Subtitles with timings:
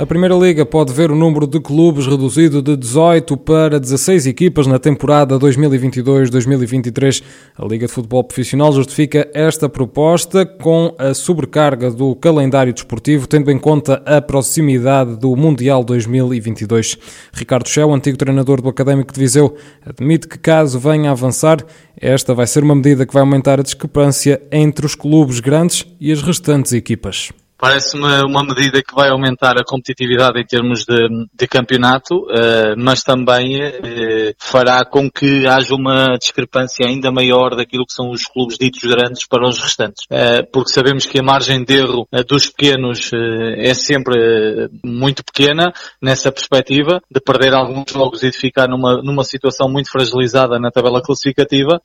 [0.00, 4.66] A Primeira Liga pode ver o número de clubes reduzido de 18 para 16 equipas
[4.66, 7.22] na temporada 2022-2023.
[7.54, 13.50] A Liga de Futebol Profissional justifica esta proposta com a sobrecarga do calendário desportivo, tendo
[13.50, 16.96] em conta a proximidade do Mundial 2022.
[17.30, 21.58] Ricardo Schell, antigo treinador do Académico de Viseu, admite que caso venha a avançar,
[22.00, 26.10] esta vai ser uma medida que vai aumentar a discrepância entre os clubes grandes e
[26.10, 27.30] as restantes equipas.
[27.60, 30.96] Parece-me uma medida que vai aumentar a competitividade em termos de,
[31.34, 37.84] de campeonato, uh, mas também uh, fará com que haja uma discrepância ainda maior daquilo
[37.84, 40.06] que são os clubes ditos grandes para os restantes.
[40.10, 43.10] Uh, porque sabemos que a margem de erro dos pequenos
[43.58, 49.24] é sempre muito pequena nessa perspectiva de perder alguns jogos e de ficar numa, numa
[49.24, 51.80] situação muito fragilizada na tabela classificativa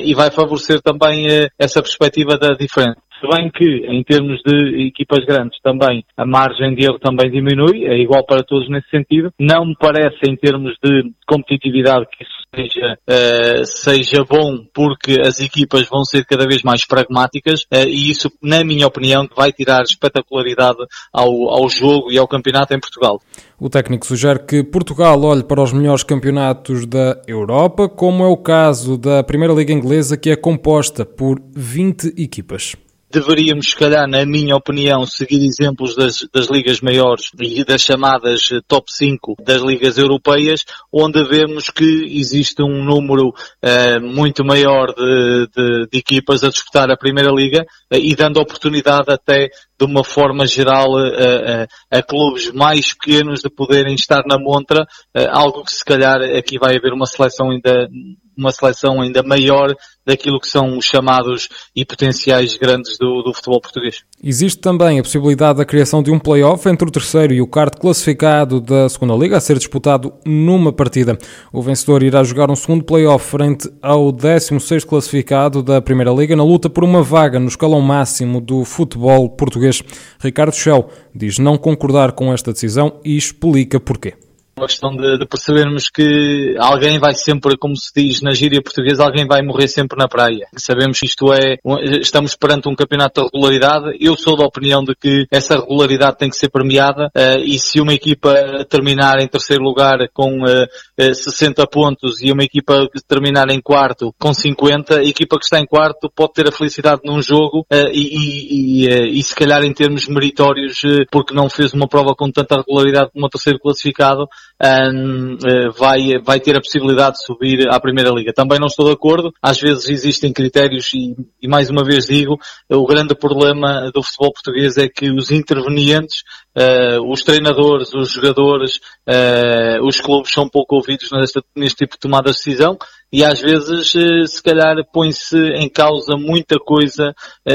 [0.00, 1.26] e vai favorecer também
[1.58, 2.98] essa perspectiva da diferença.
[3.20, 7.84] Se bem que, em termos de equipas grandes, também a margem de erro também diminui,
[7.84, 9.30] é igual para todos nesse sentido.
[9.38, 15.38] Não me parece, em termos de competitividade, que isso seja, uh, seja bom, porque as
[15.38, 19.82] equipas vão ser cada vez mais pragmáticas uh, e isso, na minha opinião, vai tirar
[19.82, 20.78] espetacularidade
[21.12, 23.20] ao, ao jogo e ao campeonato em Portugal.
[23.60, 28.36] O técnico sugere que Portugal olhe para os melhores campeonatos da Europa, como é o
[28.38, 32.74] caso da Primeira Liga Inglesa, que é composta por 20 equipas
[33.10, 38.48] deveríamos, se calhar, na minha opinião, seguir exemplos das, das ligas maiores e das chamadas
[38.68, 45.48] top 5 das ligas europeias, onde vemos que existe um número uh, muito maior de,
[45.54, 50.04] de, de, equipas a disputar a Primeira Liga uh, e dando oportunidade até de uma
[50.04, 54.86] forma geral uh, a clubes mais pequenos de poderem estar na montra,
[55.30, 57.88] algo que se calhar aqui vai haver uma seleção ainda
[58.36, 59.74] uma seleção ainda maior
[60.06, 64.02] daquilo que são os chamados e potenciais grandes do, do futebol português.
[64.22, 67.78] Existe também a possibilidade da criação de um play-off entre o terceiro e o quarto
[67.78, 71.18] classificado da segunda Liga a ser disputado numa partida.
[71.52, 76.44] O vencedor irá jogar um segundo play-off frente ao 16 classificado da Primeira Liga na
[76.44, 79.82] luta por uma vaga no escalão máximo do futebol português.
[80.18, 84.14] Ricardo Schell diz não concordar com esta decisão e explica porquê
[84.60, 89.02] uma questão de, de, percebermos que alguém vai sempre, como se diz na gíria portuguesa,
[89.02, 90.46] alguém vai morrer sempre na praia.
[90.56, 91.56] Sabemos que isto é,
[92.00, 93.96] estamos perante um campeonato de regularidade.
[93.98, 97.80] Eu sou da opinião de que essa regularidade tem que ser premiada uh, e se
[97.80, 98.34] uma equipa
[98.68, 104.14] terminar em terceiro lugar com uh, uh, 60 pontos e uma equipa terminar em quarto
[104.18, 107.90] com 50, a equipa que está em quarto pode ter a felicidade num jogo uh,
[107.92, 112.30] e, e, e, e, se calhar em termos meritórios, porque não fez uma prova com
[112.30, 114.28] tanta regularidade como o terceiro classificado,
[114.62, 118.32] um, eh, vai, vai ter a possibilidade de subir à Primeira Liga.
[118.32, 119.32] Também não estou de acordo.
[119.40, 122.38] Às vezes existem critérios e, e mais uma vez digo,
[122.70, 126.22] o grande problema do futebol português é que os intervenientes,
[126.56, 128.76] uh, os treinadores, os jogadores,
[129.08, 132.76] uh, os clubes são pouco ouvidos neste, neste tipo de tomada de decisão
[133.12, 137.12] e às vezes se calhar põe-se em causa muita coisa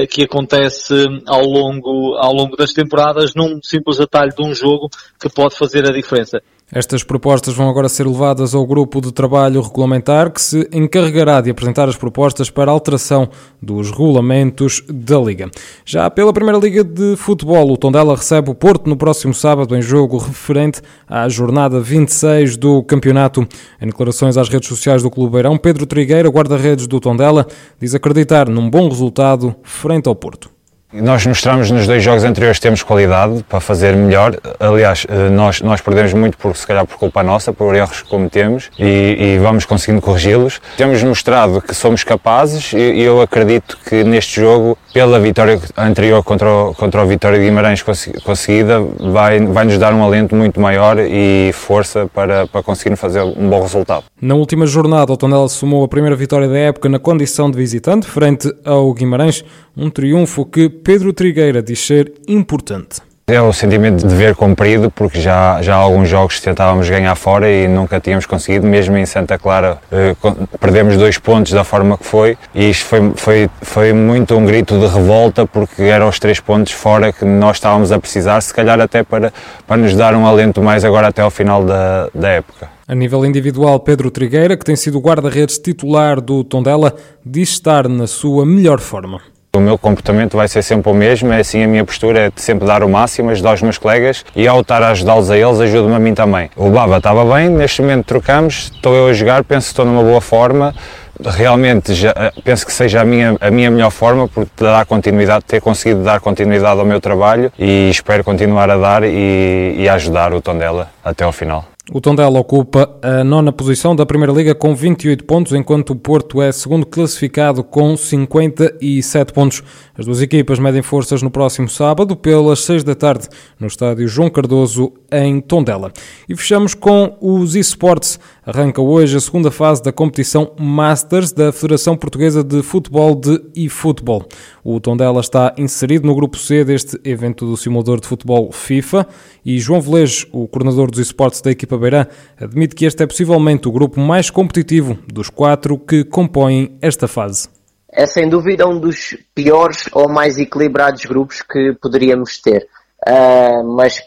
[0.10, 0.94] que acontece
[1.26, 5.88] ao longo, ao longo das temporadas num simples atalho de um jogo que pode fazer
[5.88, 6.42] a diferença.
[6.72, 11.52] Estas propostas vão agora ser levadas ao grupo de trabalho regulamentar que se encarregará de
[11.52, 13.30] apresentar as propostas para alteração
[13.62, 15.52] dos regulamentos da Liga.
[15.86, 19.82] Já pela Primeira Liga de Futebol, o Tondela recebe o Porto no próximo sábado em
[19.82, 23.48] jogo referente à jornada 26 do campeonato.
[23.80, 27.46] Em declarações às redes sociais do Clube Beirão, Pedro Trigueira, guarda-redes do Tondela,
[27.80, 30.55] diz acreditar num bom resultado frente ao Porto.
[31.02, 34.38] Nós mostramos nos dois jogos anteriores que temos qualidade para fazer melhor.
[34.60, 38.08] Aliás, eh, nós, nós perdemos muito por, se calhar por culpa nossa, por erros que
[38.08, 40.62] cometemos e, e vamos conseguindo corrigi-los.
[40.78, 46.50] Temos mostrado que somos capazes e eu acredito que neste jogo, pela vitória anterior contra
[46.50, 47.84] o, contra o Vitória de Guimarães
[48.24, 53.22] conseguida, vai, vai nos dar um alento muito maior e força para, para conseguir fazer
[53.22, 54.06] um bom resultado.
[54.22, 58.08] Na última jornada, o Tondela sumou a primeira vitória da época na condição de visitante,
[58.08, 59.44] frente ao Guimarães,
[59.76, 63.02] um triunfo que Pedro Trigueira diz ser importante.
[63.26, 67.52] É o sentimento de dever cumprido, porque já, já há alguns jogos tentávamos ganhar fora
[67.52, 70.16] e nunca tínhamos conseguido, mesmo em Santa Clara eh,
[70.60, 74.80] perdemos dois pontos da forma que foi e isto foi, foi, foi muito um grito
[74.80, 78.80] de revolta porque eram os três pontos fora que nós estávamos a precisar, se calhar
[78.80, 79.34] até para,
[79.66, 82.70] para nos dar um alento mais agora até ao final da, da época.
[82.88, 86.94] A nível individual, Pedro Trigueira, que tem sido guarda-redes titular do Tondela,
[87.26, 89.20] diz estar na sua melhor forma.
[89.56, 92.42] O meu comportamento vai ser sempre o mesmo, é assim a minha postura, é de
[92.42, 95.62] sempre dar o máximo, ajudar os meus colegas e ao estar a ajudá-los a eles,
[95.62, 96.50] ajuda-me a mim também.
[96.58, 100.04] O Baba estava bem, neste momento trocamos, estou eu a jogar, penso que estou numa
[100.04, 100.76] boa forma,
[101.24, 102.14] realmente já,
[102.44, 106.20] penso que seja a minha, a minha melhor forma por dar continuidade, ter conseguido dar
[106.20, 111.24] continuidade ao meu trabalho e espero continuar a dar e, e ajudar o Tondela até
[111.24, 111.66] ao final.
[111.92, 116.42] O Tondela ocupa a nona posição da Primeira Liga com 28 pontos, enquanto o Porto
[116.42, 119.62] é segundo classificado com 57 pontos.
[119.96, 123.30] As duas equipas medem forças no próximo sábado, pelas 6 da tarde,
[123.60, 125.94] no estádio João Cardoso, em Tondela.
[126.28, 128.20] E fechamos com os eSports.
[128.46, 134.24] Arranca hoje a segunda fase da competição Masters da Federação Portuguesa de Futebol de eFootball.
[134.64, 139.08] O Tondela está inserido no grupo C deste evento do simulador de futebol FIFA
[139.44, 142.06] e João Velejo, o coordenador dos esportes da equipa Beirã,
[142.40, 147.50] admite que este é possivelmente o grupo mais competitivo dos quatro que compõem esta fase.
[147.92, 152.68] É sem dúvida um dos piores ou mais equilibrados grupos que poderíamos ter.
[153.08, 154.00] Uh, mas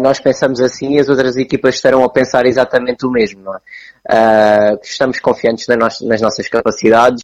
[0.00, 3.42] nós pensamos assim e as outras equipas estarão a pensar exatamente o mesmo.
[3.42, 3.58] Não é?
[4.74, 7.22] Uh, estamos confiantes nas, nossas capacidades.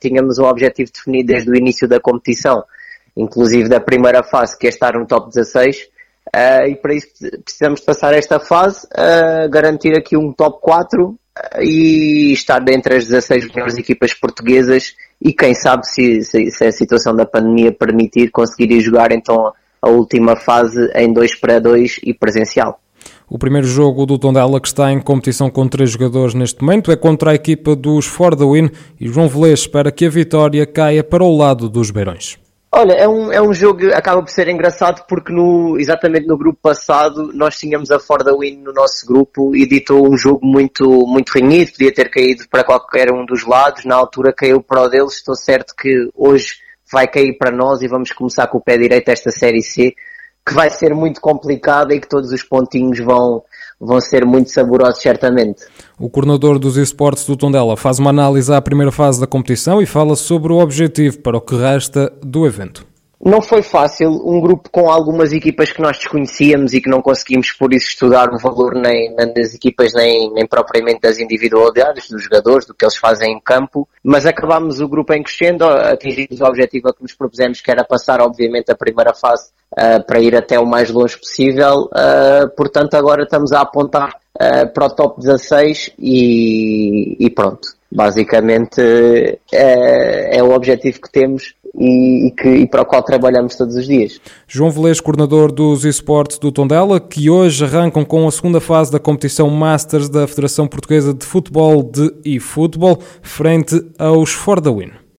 [0.00, 2.64] tínhamos um objetivo definido desde o início da competição,
[3.16, 5.88] inclusive da primeira fase, que é estar no top 16
[6.34, 7.08] Uh, e para isso
[7.44, 11.16] precisamos passar esta fase, uh, garantir aqui um top 4 uh,
[11.62, 16.72] e estar dentre as 16 melhores equipas portuguesas e quem sabe se, se, se, a
[16.72, 19.52] situação da pandemia permitir conseguir ir jogar então
[19.86, 22.80] a última fase em 2 para 2 e presencial.
[23.28, 26.96] O primeiro jogo do Tondela que está em competição com três jogadores neste momento é
[26.96, 31.02] contra a equipa dos For the Win e João Velez espera que a vitória caia
[31.02, 32.38] para o lado dos Beirões.
[32.70, 36.36] Olha, é um, é um jogo que acaba por ser engraçado porque no, exatamente no
[36.36, 40.44] grupo passado nós tínhamos a For the Win no nosso grupo e ditou um jogo
[40.44, 44.82] muito, muito renhido, podia ter caído para qualquer um dos lados, na altura caiu para
[44.82, 48.60] o deles, estou certo que hoje vai cair para nós e vamos começar com o
[48.60, 49.94] pé direito esta Série C,
[50.46, 53.42] que vai ser muito complicada e que todos os pontinhos vão,
[53.80, 55.64] vão ser muito saborosos, certamente.
[55.98, 59.86] O coordenador dos esportes do Tondela faz uma análise à primeira fase da competição e
[59.86, 62.86] fala sobre o objetivo para o que resta do evento.
[63.24, 67.50] Não foi fácil, um grupo com algumas equipas que nós desconhecíamos e que não conseguimos
[67.50, 72.22] por isso estudar o valor nem, nem das equipas nem, nem propriamente das individualidades dos
[72.22, 76.44] jogadores, do que eles fazem em campo, mas acabámos o grupo em crescendo, atingimos o
[76.44, 80.36] objetivo a que nos propusemos que era passar obviamente a primeira fase uh, para ir
[80.36, 85.20] até o mais longe possível, uh, portanto agora estamos a apontar uh, para o top
[85.20, 87.74] 16 e, e pronto.
[87.90, 88.80] Basicamente
[89.52, 93.74] é, é o objetivo que temos e, e, que, e para o qual trabalhamos todos
[93.74, 94.20] os dias.
[94.46, 98.98] João Velez, coordenador dos esportes do Tondela, que hoje arrancam com a segunda fase da
[98.98, 105.05] competição Masters da Federação Portuguesa de Futebol de eFootball, frente aos For the Win.